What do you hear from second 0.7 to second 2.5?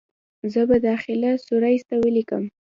داخله سرويس ته وليکم.